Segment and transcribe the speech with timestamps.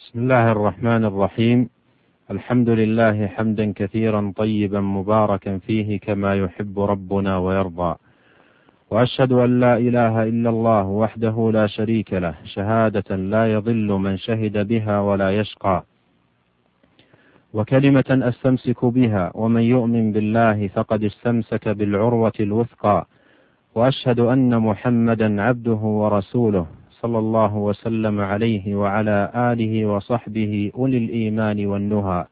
[0.00, 1.68] بسم الله الرحمن الرحيم.
[2.30, 7.94] الحمد لله حمدا كثيرا طيبا مباركا فيه كما يحب ربنا ويرضى.
[8.90, 14.68] وأشهد أن لا إله إلا الله وحده لا شريك له شهادة لا يضل من شهد
[14.68, 15.84] بها ولا يشقى.
[17.54, 23.06] وكلمة أستمسك بها ومن يؤمن بالله فقد استمسك بالعروة الوثقى.
[23.74, 26.79] وأشهد أن محمدا عبده ورسوله.
[27.02, 32.24] صلى الله وسلم عليه وعلى آله وصحبه أولي الإيمان والنهى.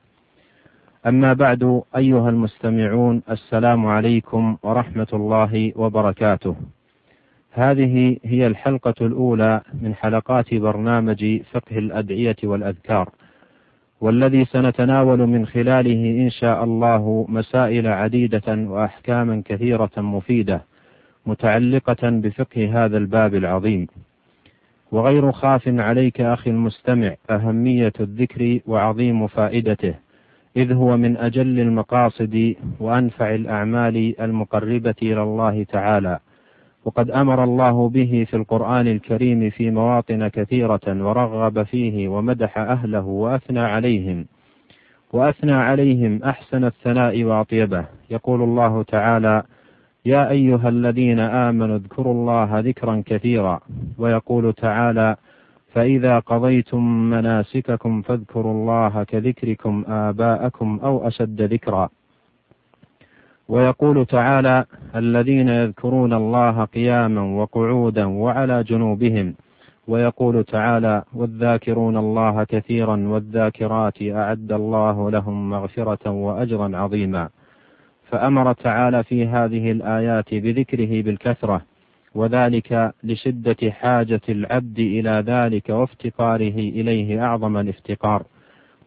[1.07, 6.57] أما بعد أيها المستمعون السلام عليكم ورحمة الله وبركاته.
[7.53, 13.11] هذه هي الحلقة الأولى من حلقات برنامج فقه الأدعية والأذكار
[14.01, 20.61] والذي سنتناول من خلاله إن شاء الله مسائل عديدة وأحكاما كثيرة مفيدة
[21.27, 23.87] متعلقة بفقه هذا الباب العظيم.
[24.93, 29.95] وغير خاف عليك أخي المستمع أهمية الذكر وعظيم فائدته
[30.57, 36.19] إذ هو من أجل المقاصد وأنفع الأعمال المقربة إلى الله تعالى.
[36.85, 43.61] وقد أمر الله به في القرآن الكريم في مواطن كثيرة ورغب فيه ومدح أهله وأثنى
[43.61, 44.27] عليهم.
[45.13, 47.85] وأثنى عليهم أحسن الثناء وأطيبه.
[48.11, 49.43] يقول الله تعالى
[50.13, 53.61] يا أيها الذين آمنوا اذكروا الله ذكرا كثيرا.
[53.99, 55.17] ويقول تعالى
[55.73, 61.89] فإذا قضيتم مناسككم فاذكروا الله كذكركم آباءكم أو أشد ذكرا.
[63.49, 64.65] ويقول تعالى
[64.97, 69.35] الذين يذكرون الله قياما وقعودا وعلى جنوبهم.
[69.89, 77.29] ويقول تعالى والذاكرون الله كثيرا والذاكرات أعد الله لهم مغفرة وأجرا عظيما.
[78.11, 81.63] فأمر تعالى في هذه الآيات بذكره بالكثرة
[82.15, 88.23] وذلك لشدة حاجة العبد إلى ذلك وافتقاره إليه أعظم الافتقار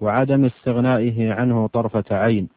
[0.01, 2.47] وعدم استغنائه عنه طرفة عين.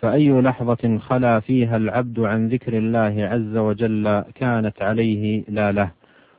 [0.00, 5.90] فأي لحظة خلا فيها العبد عن ذكر الله عز وجل كانت عليه لا له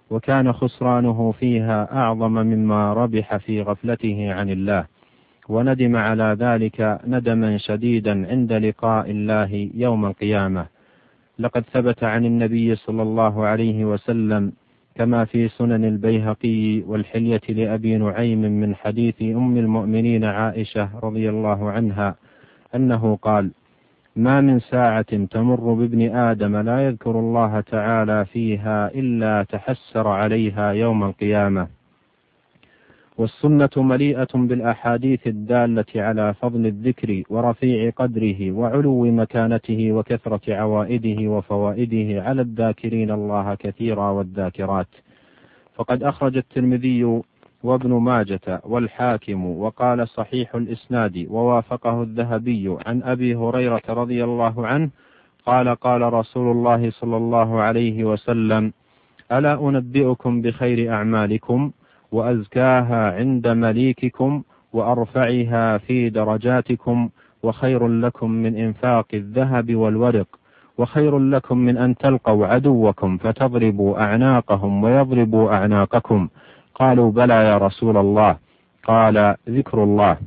[0.10, 4.86] وكان خسرانه فيها أعظم مما ربح في غفلته عن الله.
[5.50, 10.66] وندم على ذلك ندما شديدا عند لقاء الله يوم القيامة.
[11.40, 14.52] لقد ثبت عن النبي صلى الله عليه وسلم
[14.96, 22.16] كما في سنن البيهقي والحلية لأبي نعيم من حديث أم المؤمنين عائشة رضي الله عنها
[22.76, 23.52] أنه قال
[24.16, 31.04] ما من ساعة تمر بابن آدم لا يذكر الله تعالى فيها إلا تحسر عليها يوم
[31.04, 31.68] القيامة.
[33.18, 42.42] والسنة مليئة بالأحاديث الدالة على فضل الذكر ورفيع قدره وعلو مكانته وكثرة عوائده وفوائده على
[42.42, 44.88] الذاكرين الله كثيرا والذاكرات.
[45.76, 47.22] فقد أخرج الترمذي
[47.64, 54.90] وابن ماجة والحاكم وقال صحيح الإسناد ووافقه الذهبي عن أبي هريرة رضي الله عنه
[55.46, 58.74] قال قال رسول الله صلى الله عليه وسلم
[59.32, 61.72] ألا أنبئكم بخير أعمالكم؟
[62.14, 64.44] وأزكاها عند مليككم
[64.74, 67.10] وأرفعها في درجاتكم
[67.44, 70.28] وخير لكم من إنفاق الذهب والورق
[70.78, 76.28] وخير لكم من أن تلقوا عدوكم فتضربوا أعناقهم ويضربوا أعناقكم.
[76.76, 78.38] قالوا بلى يا رسول الله.
[78.84, 80.18] قال ذكر الله.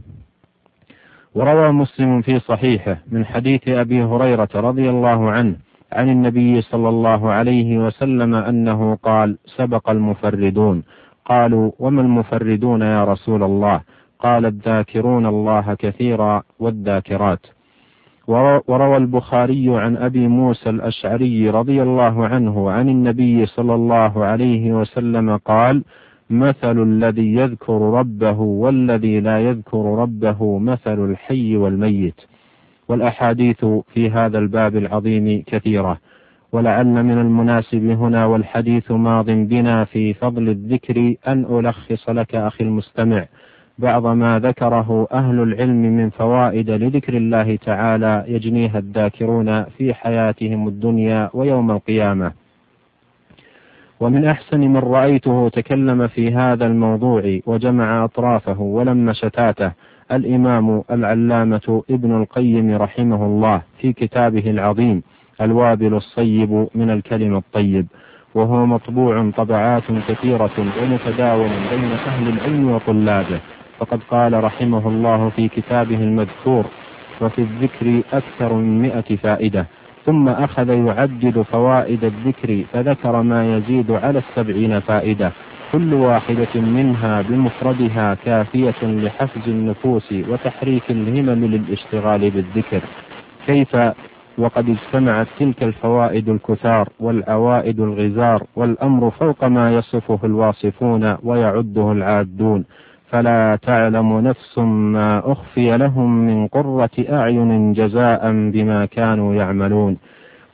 [1.35, 5.57] وروى مسلم في صحيحه من حديث أبي هريرة رضي الله عنه
[5.93, 10.83] عن النبي صلى الله عليه وسلم أنه قال سبق المفردون.
[11.26, 13.81] قالوا وما المفردون يا رسول الله؟
[14.19, 17.47] قال الذاكرون الله كثيرا والذاكرات.
[18.69, 25.37] وروى البخاري عن أبي موسى الأشعري رضي الله عنه عن النبي صلى الله عليه وسلم
[25.37, 25.84] قال
[26.31, 32.20] مثل الذي يذكر ربه والذي لا يذكر ربه مثل الحي والميت.
[32.88, 35.98] والأحاديث في هذا الباب العظيم كثيرة.
[36.53, 43.26] ولعل من المناسب هنا والحديث ماض بنا في فضل الذكر أن ألخص لك أخي المستمع
[43.79, 51.31] بعض ما ذكره أهل العلم من فوائد لذكر الله تعالى يجنيها الذاكرون في حياتهم الدنيا
[51.35, 52.32] ويوم القيامة.
[54.00, 59.73] ومن أحسن من رأيته تكلم في هذا الموضوع وجمع أطرافه ولم شتاته
[60.12, 65.03] الإمام العلامة ابن القيم رحمه الله في كتابه العظيم
[65.41, 67.87] الوابل الصيب من الكلم الطيب
[68.35, 70.50] وهو مطبوع طبعات كثيرة
[70.83, 73.41] ومتداول بين أهل العلم وطلابه.
[73.79, 76.65] فقد قال رحمه الله في كتابه المذكور
[77.21, 79.67] وفي الذكر أكثر من مئة فائدة
[80.06, 85.32] ثم أخذ يعدد فوائد الذكر فذكر ما يزيد على السبعين فائدة.
[85.73, 92.81] كل واحدة منها بمفردها كافية لحفز النفوس وتحريك الهمم للاشتغال بالذكر.
[93.47, 93.77] كيف
[94.38, 102.65] وقد اجتمعت تلك الفوائد الكثار والعوائد الغزار والأمر فوق ما يصفه الواصفون ويعده العادون.
[103.11, 109.97] فلا تعلم نفس ما أخفي لهم من قرة أعين جزاء بما كانوا يعملون.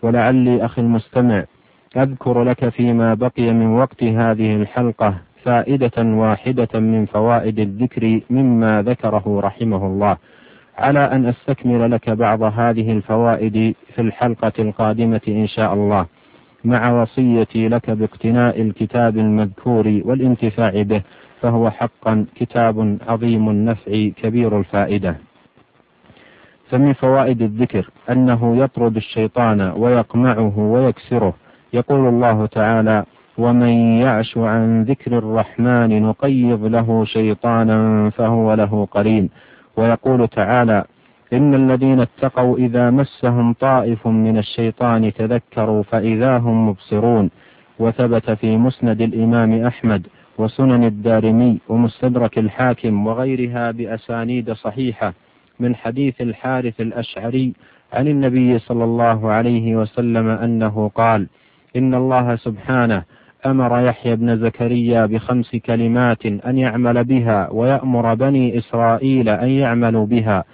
[0.02, 1.44] ولعلي أخي المستمع
[1.96, 5.14] أذكر لك فيما بقي من وقت هذه الحلقة
[5.44, 10.17] فائدة واحدة من فوائد الذكر مما ذكره رحمه الله.
[10.78, 16.06] على أن أستكمل لك بعض هذه الفوائد في الحلقة القادمة إن شاء الله
[16.64, 21.02] مع وصيتي لك باقتناء الكتاب المذكور والانتفاع به
[21.40, 25.16] فهو حقا كتاب عظيم النفع كبير الفائدة.
[26.70, 31.34] فمن فوائد الذكر أنه يطرد الشيطان ويقمعه ويكسره.
[31.72, 33.04] يقول الله تعالى
[33.38, 39.30] ومن يعش عن ذكر الرحمن نقيض له شيطانا فهو له قرين
[39.76, 40.84] ويقول تعالى
[41.32, 47.30] إن الذين اتقوا إذا مسهم طائف من الشيطان تذكروا فإذا هم مبصرون
[47.78, 50.06] وثبت في مسند الإمام أحمد
[50.38, 55.14] وسنن الدارمي ومستدرك الحاكم وغيرها بأسانيد صحيحة
[55.60, 57.52] من حديث الحارث الأشعري
[57.92, 61.26] عن النبي صلى الله عليه وسلم أنه قال
[61.76, 63.02] إن الله سبحانه
[63.46, 70.44] أمر يحيى بن زكريا بخمس كلمات أن يعمل بها ويأمر بني إسرائيل أن يعملوا بها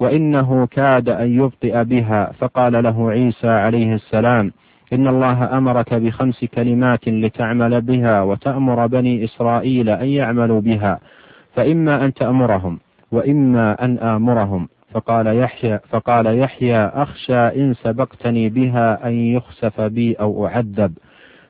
[0.00, 2.32] وإنه كاد أن يبطئ بها.
[2.38, 4.52] فقال له عيسى عليه السلام
[4.92, 11.00] إن الله أمرك بخمس كلمات لتعمل بها وتأمر بني إسرائيل أن يعملوا بها
[11.54, 12.78] فإما أن تأمرهم
[13.12, 14.68] وإما أن آمرهم.
[14.92, 20.92] فقال يحيى فقال يحيى أخشى إن سبقتني بها أن يخسف بي أو أعذب.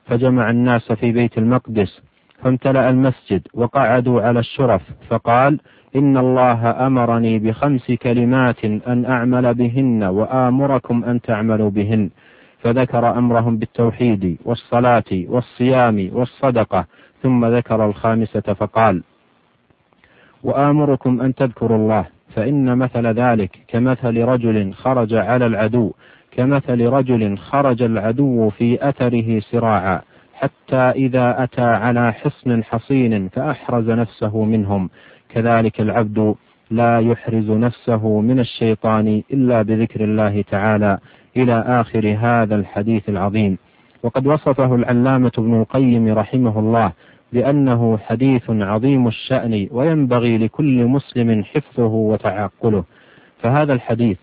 [0.09, 2.01] فجمع الناس في بيت المقدس
[2.43, 5.59] فامتلأ المسجد وقعدوا على الشرف فقال
[5.95, 12.09] إن الله أمرني بخمس كلمات أن أعمل بهن وآمركم أن تعملوا بهن.
[12.59, 16.85] فذكر أمرهم بالتوحيد والصلاة والصيام والصدقة
[17.23, 19.03] ثم ذكر الخامسة فقال
[20.43, 25.93] وآمركم أن تذكروا الله فإن مثل ذلك كمثل رجل خرج على العدو
[26.31, 30.01] كمثل رجل خرج العدو في أثره سراعا
[30.33, 34.89] حتى إذا أتى على حصن حصين فأحرز نفسه منهم.
[35.29, 36.35] كذلك العبد
[36.71, 40.97] لا يحرز نفسه من الشيطان إلا بذكر الله تعالى.
[41.37, 43.57] إلى آخر هذا الحديث العظيم.
[44.03, 46.91] وقد وصفه العلامة ابن القيم رحمه الله
[47.33, 52.83] بأنه حديث عظيم الشأن وينبغي لكل مسلم حفظه وتعقله.
[53.41, 54.17] فهذا الحديث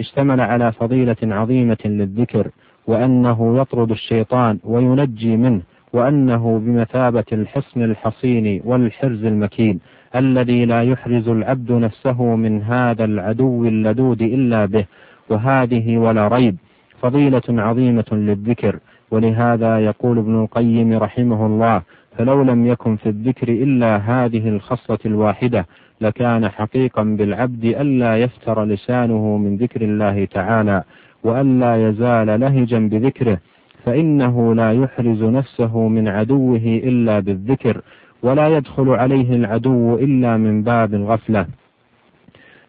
[0.00, 2.48] اشتمل على فضيلة عظيمة للذكر
[2.86, 5.62] وأنه يطرد الشيطان وينجي منه
[5.92, 9.80] وأنه بمثابة الحصن الحصين والحرز المكين
[10.16, 14.84] الذي لا يحرز العبد نفسه من هذا العدو اللدود إلا به
[15.30, 16.56] وهذه ولا ريب.
[17.02, 18.78] فضيلة عظيمة للذكر
[19.10, 21.82] ولهذا يقول ابن القيم رحمه الله
[22.18, 25.66] فلو لم يكن في الذكر إلا هذه الخصلة الواحدة
[26.00, 30.82] لكان حقيقا بالعبد ألا يفتر لسانه من ذكر الله تعالى
[31.24, 33.38] وألا يزال لهجا بذكره
[33.84, 37.80] فإنه لا يحرز نفسه من عدوه إلا بالذكر
[38.22, 41.46] ولا يدخل عليه العدو إلا من باب الغفلة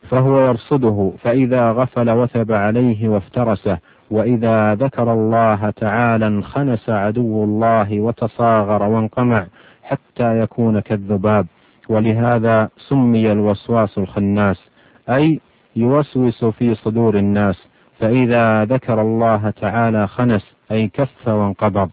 [0.09, 3.77] فهو يرصده فإذا غفل وثب عليه وافترسه
[4.11, 9.47] وإذا ذكر الله تعالى انخنس عدو الله وتصاغر وانقمع
[9.83, 11.45] حتى يكون كالذباب.
[11.89, 14.69] ولهذا سمي الوسواس الخناس
[15.09, 15.39] أي
[15.75, 17.67] يوسوس في صدور الناس.
[17.99, 21.89] فإذا ذكر الله تعالى خنس أي كف وانقبض.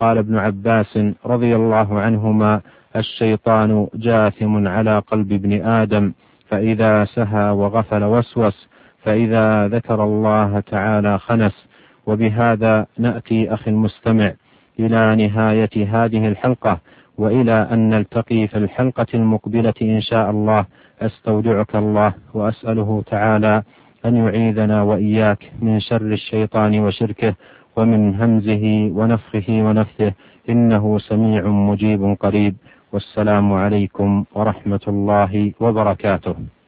[0.00, 2.60] قال ابن عباس رضي الله عنهما
[2.96, 6.12] الشيطان جاثم على قلب ابن آدم
[6.48, 8.68] فإذا سهى وغفل وسوس
[9.02, 11.66] فإذا ذكر الله تعالى خنس.
[12.06, 14.32] وبهذا نأتي أخي المستمع
[14.80, 16.78] إلى نهاية هذه الحلقة.
[17.18, 20.64] وإلى أن نلتقي في الحلقة المقبلة إن شاء الله.
[21.00, 23.62] أستودعك الله وأسأله تعالى
[24.06, 27.34] أن يعيذنا وإياك من شر الشيطان وشركه
[27.76, 30.12] ومن همزه ونفخه ونفثه.
[30.48, 32.54] إنه سميع مجيب قريب.
[32.92, 36.61] والسلام عليكم ورحمة الله وبركاته.